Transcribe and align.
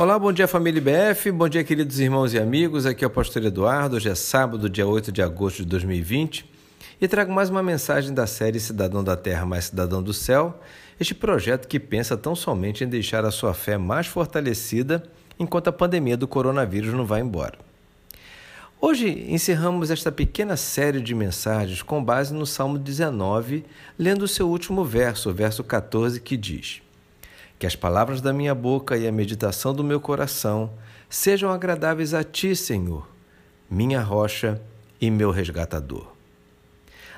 Olá, 0.00 0.18
bom 0.18 0.32
dia 0.32 0.48
família 0.48 0.78
IBF, 0.78 1.30
bom 1.30 1.46
dia 1.46 1.62
queridos 1.62 2.00
irmãos 2.00 2.32
e 2.32 2.38
amigos, 2.38 2.86
aqui 2.86 3.04
é 3.04 3.06
o 3.06 3.10
pastor 3.10 3.44
Eduardo, 3.44 3.96
hoje 3.96 4.08
é 4.08 4.14
sábado, 4.14 4.66
dia 4.66 4.86
8 4.86 5.12
de 5.12 5.20
agosto 5.20 5.58
de 5.58 5.66
2020 5.66 6.50
e 6.98 7.06
trago 7.06 7.30
mais 7.30 7.50
uma 7.50 7.62
mensagem 7.62 8.14
da 8.14 8.26
série 8.26 8.58
Cidadão 8.58 9.04
da 9.04 9.14
Terra 9.14 9.44
mais 9.44 9.66
Cidadão 9.66 10.02
do 10.02 10.14
Céu, 10.14 10.58
este 10.98 11.14
projeto 11.14 11.68
que 11.68 11.78
pensa 11.78 12.16
tão 12.16 12.34
somente 12.34 12.82
em 12.82 12.88
deixar 12.88 13.26
a 13.26 13.30
sua 13.30 13.52
fé 13.52 13.76
mais 13.76 14.06
fortalecida 14.06 15.02
enquanto 15.38 15.68
a 15.68 15.72
pandemia 15.72 16.16
do 16.16 16.26
coronavírus 16.26 16.94
não 16.94 17.04
vai 17.04 17.20
embora. 17.20 17.58
Hoje 18.80 19.26
encerramos 19.28 19.90
esta 19.90 20.10
pequena 20.10 20.56
série 20.56 21.02
de 21.02 21.14
mensagens 21.14 21.82
com 21.82 22.02
base 22.02 22.32
no 22.32 22.46
Salmo 22.46 22.78
19, 22.78 23.66
lendo 23.98 24.22
o 24.22 24.28
seu 24.28 24.48
último 24.48 24.82
verso, 24.82 25.28
o 25.28 25.34
verso 25.34 25.62
14, 25.62 26.22
que 26.22 26.38
diz: 26.38 26.80
que 27.60 27.66
as 27.66 27.76
palavras 27.76 28.22
da 28.22 28.32
minha 28.32 28.54
boca 28.54 28.96
e 28.96 29.06
a 29.06 29.12
meditação 29.12 29.74
do 29.74 29.84
meu 29.84 30.00
coração 30.00 30.70
sejam 31.10 31.50
agradáveis 31.50 32.14
a 32.14 32.24
ti, 32.24 32.56
Senhor, 32.56 33.06
minha 33.70 34.00
rocha 34.00 34.58
e 34.98 35.10
meu 35.10 35.30
resgatador. 35.30 36.06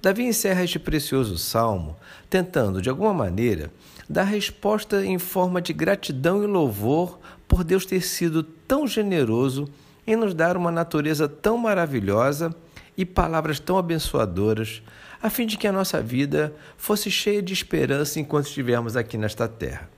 Davi 0.00 0.22
encerra 0.22 0.62
este 0.62 0.78
precioso 0.78 1.36
salmo 1.36 1.96
tentando, 2.30 2.80
de 2.80 2.88
alguma 2.88 3.12
maneira, 3.12 3.72
dar 4.08 4.22
resposta 4.22 5.04
em 5.04 5.18
forma 5.18 5.60
de 5.60 5.72
gratidão 5.72 6.44
e 6.44 6.46
louvor 6.46 7.18
por 7.48 7.64
Deus 7.64 7.84
ter 7.84 8.00
sido 8.00 8.44
tão 8.44 8.86
generoso 8.86 9.68
em 10.06 10.14
nos 10.14 10.34
dar 10.34 10.56
uma 10.56 10.70
natureza 10.70 11.28
tão 11.28 11.58
maravilhosa 11.58 12.54
e 12.96 13.04
palavras 13.04 13.58
tão 13.58 13.76
abençoadoras, 13.76 14.84
a 15.20 15.28
fim 15.28 15.46
de 15.48 15.58
que 15.58 15.66
a 15.66 15.72
nossa 15.72 16.00
vida 16.00 16.54
fosse 16.76 17.10
cheia 17.10 17.42
de 17.42 17.52
esperança 17.52 18.20
enquanto 18.20 18.46
estivermos 18.46 18.96
aqui 18.96 19.18
nesta 19.18 19.48
terra. 19.48 19.97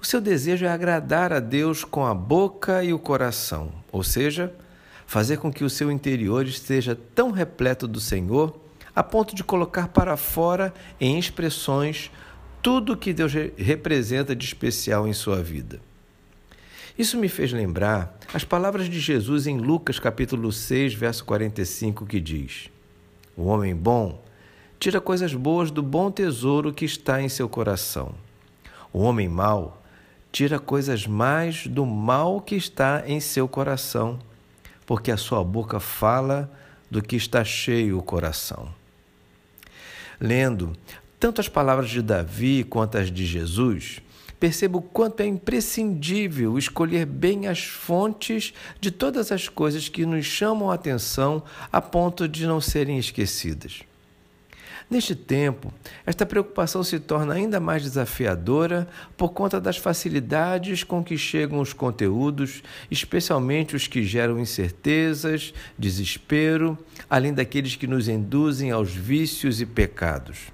O 0.00 0.06
seu 0.06 0.20
desejo 0.20 0.64
é 0.64 0.68
agradar 0.68 1.32
a 1.32 1.40
Deus 1.40 1.84
com 1.84 2.06
a 2.06 2.14
boca 2.14 2.84
e 2.84 2.92
o 2.92 2.98
coração, 2.98 3.72
ou 3.90 4.04
seja, 4.04 4.54
fazer 5.06 5.38
com 5.38 5.52
que 5.52 5.64
o 5.64 5.70
seu 5.70 5.90
interior 5.90 6.46
esteja 6.46 6.96
tão 7.14 7.32
repleto 7.32 7.88
do 7.88 7.98
Senhor 7.98 8.58
a 8.94 9.02
ponto 9.02 9.34
de 9.34 9.42
colocar 9.42 9.88
para 9.88 10.16
fora 10.16 10.72
em 11.00 11.18
expressões 11.18 12.10
tudo 12.62 12.92
o 12.92 12.96
que 12.96 13.12
Deus 13.12 13.32
representa 13.56 14.34
de 14.34 14.44
especial 14.44 15.06
em 15.06 15.12
sua 15.12 15.42
vida. 15.42 15.80
Isso 16.98 17.16
me 17.16 17.28
fez 17.28 17.52
lembrar 17.52 18.18
as 18.34 18.44
palavras 18.44 18.88
de 18.88 18.98
Jesus 18.98 19.46
em 19.46 19.56
Lucas 19.58 20.00
capítulo 20.00 20.50
6, 20.50 20.94
verso 20.94 21.24
45, 21.24 22.04
que 22.06 22.20
diz: 22.20 22.68
O 23.36 23.44
homem 23.44 23.74
bom 23.74 24.20
tira 24.80 25.00
coisas 25.00 25.32
boas 25.32 25.70
do 25.70 25.82
bom 25.82 26.10
tesouro 26.10 26.72
que 26.72 26.84
está 26.84 27.22
em 27.22 27.28
seu 27.28 27.48
coração. 27.48 28.14
O 28.92 29.00
homem 29.00 29.28
mau 29.28 29.77
tira 30.30 30.58
coisas 30.58 31.06
mais 31.06 31.66
do 31.66 31.84
mal 31.86 32.40
que 32.40 32.54
está 32.54 33.02
em 33.06 33.20
seu 33.20 33.48
coração, 33.48 34.18
porque 34.86 35.10
a 35.10 35.16
sua 35.16 35.42
boca 35.42 35.80
fala 35.80 36.50
do 36.90 37.02
que 37.02 37.16
está 37.16 37.44
cheio 37.44 37.98
o 37.98 38.02
coração. 38.02 38.68
Lendo 40.20 40.72
tanto 41.20 41.40
as 41.40 41.48
palavras 41.48 41.90
de 41.90 42.00
Davi 42.00 42.64
quanto 42.64 42.98
as 42.98 43.10
de 43.10 43.26
Jesus, 43.26 44.00
percebo 44.38 44.80
quanto 44.80 45.20
é 45.20 45.26
imprescindível 45.26 46.56
escolher 46.56 47.04
bem 47.04 47.48
as 47.48 47.64
fontes 47.64 48.54
de 48.80 48.90
todas 48.90 49.32
as 49.32 49.48
coisas 49.48 49.88
que 49.88 50.06
nos 50.06 50.24
chamam 50.24 50.70
a 50.70 50.74
atenção 50.74 51.42
a 51.72 51.80
ponto 51.80 52.28
de 52.28 52.46
não 52.46 52.60
serem 52.60 52.98
esquecidas. 52.98 53.80
Neste 54.90 55.14
tempo, 55.14 55.70
esta 56.06 56.24
preocupação 56.24 56.82
se 56.82 56.98
torna 56.98 57.34
ainda 57.34 57.60
mais 57.60 57.82
desafiadora 57.82 58.88
por 59.18 59.30
conta 59.30 59.60
das 59.60 59.76
facilidades 59.76 60.82
com 60.82 61.04
que 61.04 61.18
chegam 61.18 61.60
os 61.60 61.74
conteúdos, 61.74 62.62
especialmente 62.90 63.76
os 63.76 63.86
que 63.86 64.02
geram 64.02 64.38
incertezas, 64.38 65.52
desespero, 65.78 66.78
além 67.08 67.34
daqueles 67.34 67.76
que 67.76 67.86
nos 67.86 68.08
induzem 68.08 68.70
aos 68.70 68.90
vícios 68.90 69.60
e 69.60 69.66
pecados. 69.66 70.46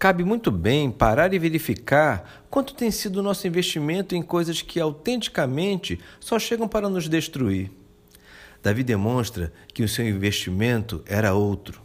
Cabe 0.00 0.24
muito 0.24 0.50
bem 0.50 0.90
parar 0.90 1.32
e 1.32 1.38
verificar 1.38 2.44
quanto 2.50 2.74
tem 2.74 2.90
sido 2.90 3.18
o 3.18 3.22
nosso 3.22 3.46
investimento 3.46 4.16
em 4.16 4.22
coisas 4.22 4.62
que 4.62 4.80
autenticamente 4.80 6.00
só 6.18 6.40
chegam 6.40 6.66
para 6.66 6.88
nos 6.88 7.08
destruir. 7.08 7.70
Davi 8.60 8.82
demonstra 8.82 9.52
que 9.72 9.84
o 9.84 9.88
seu 9.88 10.08
investimento 10.08 11.04
era 11.06 11.34
outro. 11.34 11.83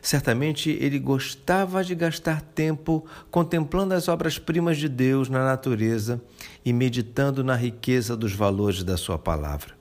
Certamente 0.00 0.70
ele 0.70 0.98
gostava 0.98 1.82
de 1.82 1.94
gastar 1.94 2.40
tempo 2.40 3.04
contemplando 3.30 3.94
as 3.94 4.08
obras-primas 4.08 4.78
de 4.78 4.88
Deus 4.88 5.28
na 5.28 5.44
natureza 5.44 6.20
e 6.64 6.72
meditando 6.72 7.42
na 7.42 7.54
riqueza 7.54 8.16
dos 8.16 8.32
valores 8.32 8.82
da 8.82 8.96
Sua 8.96 9.18
palavra. 9.18 9.74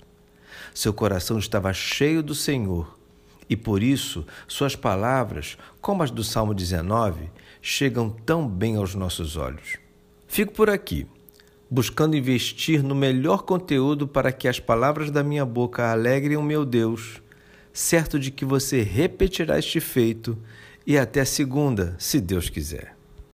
Seu 0.73 0.93
coração 0.93 1.37
estava 1.37 1.71
cheio 1.73 2.21
do 2.21 2.35
Senhor 2.35 2.97
e 3.49 3.55
por 3.55 3.83
isso 3.83 4.25
suas 4.47 4.75
palavras, 4.75 5.57
como 5.79 6.03
as 6.03 6.11
do 6.11 6.23
Salmo 6.23 6.53
19, 6.53 7.29
chegam 7.61 8.09
tão 8.09 8.47
bem 8.47 8.75
aos 8.75 8.95
nossos 8.95 9.37
olhos. 9.37 9.77
Fico 10.27 10.53
por 10.53 10.69
aqui, 10.69 11.07
buscando 11.69 12.15
investir 12.15 12.83
no 12.83 12.95
melhor 12.95 13.43
conteúdo 13.43 14.07
para 14.07 14.31
que 14.31 14.47
as 14.47 14.59
palavras 14.59 15.11
da 15.11 15.23
minha 15.23 15.45
boca 15.45 15.91
alegrem 15.91 16.37
o 16.37 16.43
meu 16.43 16.65
Deus 16.65 17.21
certo 17.75 18.17
de 18.17 18.31
que 18.31 18.45
você 18.45 18.81
repetirá 18.81 19.59
este 19.59 19.81
feito 19.81 20.37
e 20.87 20.97
até 20.97 21.25
segunda, 21.25 21.93
se 21.99 22.21
Deus 22.21 22.49
quiser. 22.49 22.94